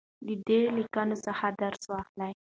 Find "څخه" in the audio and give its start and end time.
1.25-1.47